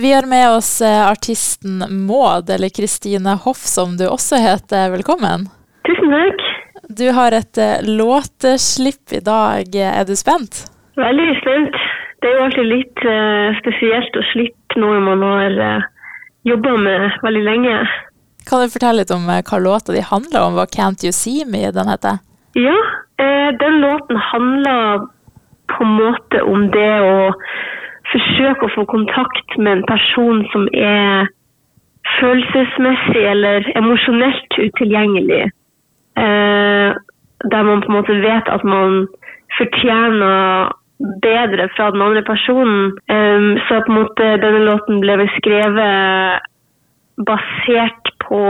[0.00, 4.92] Vi har med oss eh, artisten Maud, eller Kristine Hoff som du også heter.
[4.92, 5.48] Velkommen.
[5.88, 6.44] Tusen takk.
[7.00, 9.74] Du har et uh, låteslipp i dag.
[9.74, 10.60] Er du spent?
[11.02, 11.78] Veldig spent.
[12.22, 15.88] Det er jo alltid litt uh, spesielt å slippe noe man har uh,
[16.46, 17.74] jobba med veldig lenge.
[18.46, 20.60] Kan du fortelle litt om uh, hva låta di handler om?
[20.60, 22.22] Hva Can't You See Me den heter?
[22.54, 22.78] Ja,
[23.18, 25.08] den låten handler
[25.74, 27.18] på en måte om det å
[28.12, 31.28] forsøke å få kontakt med en person som er
[32.18, 35.44] følelsesmessig eller emosjonelt utilgjengelig.
[36.18, 36.90] Eh,
[37.52, 39.06] der man på en måte vet at man
[39.58, 40.72] fortjener
[41.22, 42.96] bedre fra den andre personen.
[43.12, 46.46] Eh, så på en måte denne låten ble skrevet
[47.26, 48.40] basert på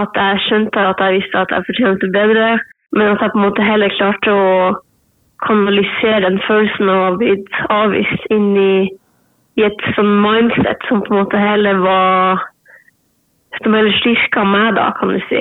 [0.00, 2.58] at jeg skjønte at jeg visste at jeg fortjente bedre,
[2.96, 4.52] men at jeg på en måte heller klarte å
[5.46, 8.74] kanalisere den følelsen av å ha blitt avvist inn i,
[9.58, 12.46] i et sånn mindset som på en måte heller var
[13.62, 15.40] Som heller styrka meg, da, kan du si.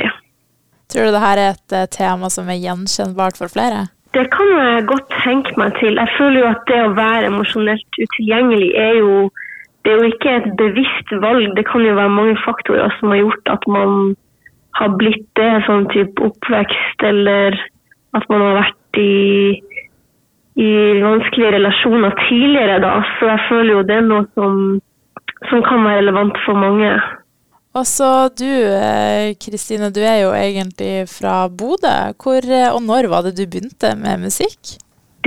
[0.90, 3.84] Tror du dette er et uh, tema som er gjenkjennbart for flere?
[4.16, 6.00] Det kan jeg godt tenke meg til.
[6.00, 9.28] Jeg føler jo at det å være emosjonelt utilgjengelig er jo
[9.84, 11.52] det er jo ikke et bevisst valg.
[11.56, 13.92] Det kan jo være mange faktorer som har gjort at man
[14.80, 17.56] har blitt det, sånn type oppvekst, eller
[18.18, 19.62] at man har vært i,
[20.58, 20.72] i
[21.04, 22.96] vanskelige relasjoner tidligere, da.
[23.20, 24.54] Så jeg føler jo det er noe som,
[25.50, 26.92] som kan være relevant for mange.
[27.78, 28.10] Og så
[28.42, 31.98] du, eh, Kristine, du er jo egentlig fra Bodø.
[32.22, 34.62] Hvor eh, og når var det du begynte med musikk?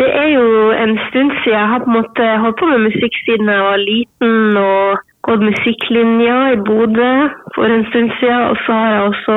[0.01, 0.47] Det er jo
[0.85, 1.59] en stund siden.
[1.59, 5.43] Jeg har på en måte holdt på med musikk siden jeg var liten og gått
[5.51, 7.13] musikklinja i Bodø
[7.55, 8.43] for en stund siden.
[8.51, 9.37] Og så har jeg også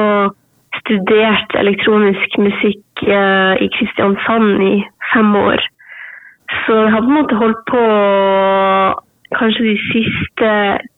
[0.81, 4.75] studert elektronisk musikk eh, i Kristiansand i
[5.13, 5.61] fem år.
[6.65, 7.83] Så jeg har på en måte holdt på
[9.37, 10.49] kanskje de siste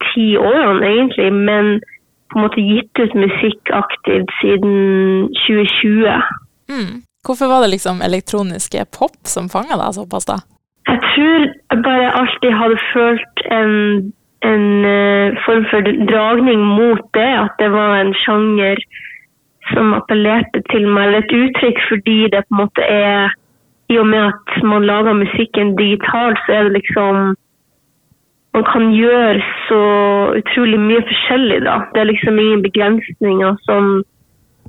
[0.09, 1.29] ti årene, egentlig.
[1.33, 1.79] Men
[2.29, 4.75] på en måte gitt ut musikk aktivt siden
[5.45, 6.25] 2020.
[6.73, 6.95] Mm.
[7.25, 10.37] Hvorfor var det liksom elektroniske pop som fanga deg såpass, da?
[10.89, 11.39] Jeg tror
[11.71, 13.73] jeg bare alltid hadde følt en,
[14.51, 17.31] en uh, form for dragning mot det.
[17.45, 18.81] At det var en sjanger
[19.73, 23.33] som appellerte til meg, eller et uttrykk fordi det på en måte er
[23.89, 27.35] I og med at man lager musikken digitalt, så er det liksom
[28.55, 29.81] man kan gjøre så
[30.39, 31.75] utrolig mye forskjellig, da.
[31.93, 33.83] Det er liksom ingen begrensninger som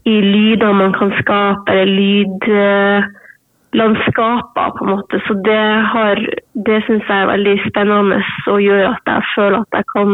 [0.07, 5.17] i lyder man kan skape, eller lydlandskaper, på en måte.
[5.27, 6.15] Så det har
[6.67, 10.09] Det syns jeg er veldig spennende og gjør at jeg føler at jeg kan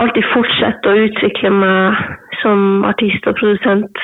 [0.00, 1.94] alltid fortsette å utvikle meg
[2.42, 3.96] som artist og produsent.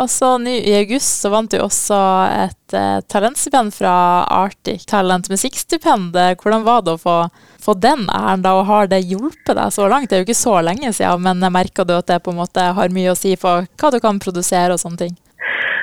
[0.00, 1.96] Og så nå I august så vant du også
[2.32, 3.94] et eh, talentstipend fra
[4.32, 6.16] Arctic Talent musikkstipend.
[6.40, 7.16] Hvordan var det å få,
[7.60, 10.08] få den æren, da, og har det hjulpet deg så langt?
[10.08, 12.70] Det er jo ikke så lenge siden, men merker du at det på en måte
[12.78, 15.14] har mye å si for hva du kan produsere og sånne ting?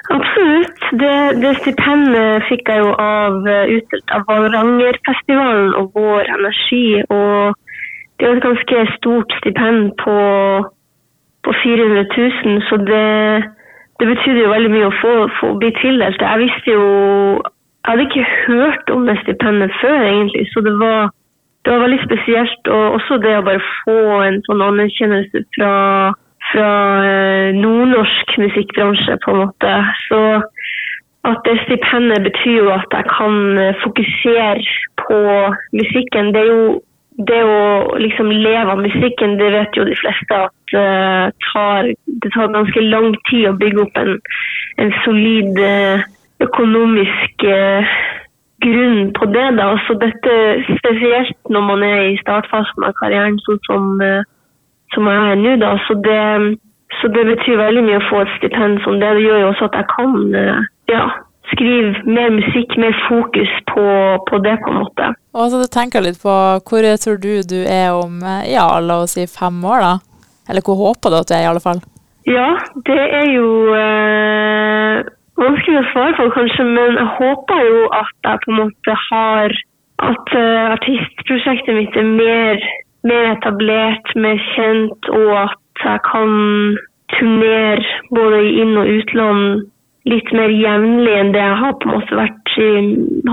[0.10, 0.82] Absolutt.
[0.98, 7.04] Det, det stipendet fikk jeg jo av eh, utdelt av Varangerfestivalen og Vår Energi.
[7.14, 7.54] Og
[8.18, 10.18] det er et ganske stort stipend på,
[11.46, 13.06] på 400 000, så det
[14.00, 16.22] det betydde jo veldig mye å få, få bli tildelt.
[16.22, 16.86] Jeg visste jo
[17.80, 21.10] Jeg hadde ikke hørt om det stipendet før, egentlig, så det var,
[21.66, 22.68] det var veldig spesielt.
[22.68, 25.72] Og også det å bare få en sånn anerkjennelse fra,
[26.52, 26.74] fra
[27.08, 29.74] eh, nordnorsk musikkbransje, på en måte.
[30.10, 30.20] Så
[31.32, 34.68] at det stipendet betyr jo at jeg kan eh, fokusere
[35.02, 35.24] på
[35.80, 36.34] musikken.
[36.36, 36.78] Det er jo
[37.28, 41.90] det å liksom leve av musikken, det vet jo de fleste at uh, tar,
[42.24, 44.16] det tar ganske lang tid å bygge opp en,
[44.84, 46.08] en solid uh,
[46.46, 47.94] økonomisk uh,
[48.64, 49.48] grunn på det.
[49.60, 49.70] da.
[49.86, 50.34] Så dette
[50.72, 53.88] spesielt når man er i startfasen av karrieren, sånn som,
[54.96, 55.56] som jeg er nå.
[55.64, 55.72] da.
[55.88, 56.20] Så det,
[57.00, 59.16] så det, betyr veldig mye å få et stipend som det.
[59.16, 60.20] Det gjør jo også at jeg kan
[60.92, 61.06] ja,
[61.54, 63.86] skrive mer musikk, mer fokus på,
[64.30, 65.10] på, det, på en måte.
[65.38, 69.16] Og så du tenker litt på hvor tror du du er om ja, la oss
[69.18, 69.96] si fem år, da?
[70.50, 71.82] Eller hvor håper du at du er, i alle fall?
[72.30, 72.50] Ja,
[72.86, 74.98] det er jo øh,
[75.42, 79.56] vanskelig å svare på, kanskje, men jeg håper jo at jeg på en måte har
[80.10, 82.62] At øh, artistprosjektet mitt er mer,
[83.10, 86.32] mer etablert, mer kjent, og at jeg kan
[87.18, 87.84] turnere
[88.16, 89.66] både i inn- og utland
[90.14, 92.54] litt mer jevnlig enn det jeg har på en måte vært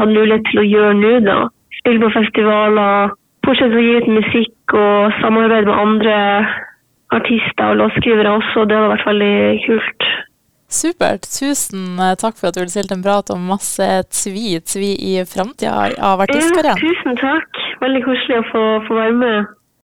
[0.01, 1.13] hatt mulighet til å gjøre nå.
[1.29, 1.39] da.
[1.79, 3.15] Spille på festivaler,
[3.47, 6.17] fortsette å gi ut musikk og samarbeide med andre
[7.15, 8.65] artister og låtskrivere også.
[8.67, 9.37] Det hadde vært veldig
[9.67, 10.09] kult.
[10.67, 11.29] Supert.
[11.31, 15.15] Tusen eh, takk for at du ville stilt en prat om masse tvi, tvi i
[15.29, 16.81] framtida av artistkarrieren.
[16.83, 17.63] Ja, tusen takk.
[17.85, 19.55] Veldig koselig å få, få være med.